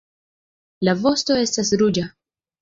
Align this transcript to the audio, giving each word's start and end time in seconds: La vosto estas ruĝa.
La 0.89 0.95
vosto 1.03 1.37
estas 1.43 1.71
ruĝa. 1.83 2.07